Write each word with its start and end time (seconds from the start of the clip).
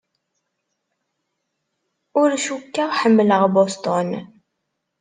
Ur 2.21 2.29
cukkeɣ 2.45 2.89
ḥemmleɣ 2.99 3.43
Boston. 3.55 4.09